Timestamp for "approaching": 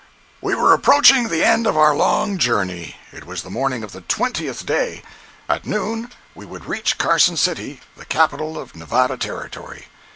0.73-1.27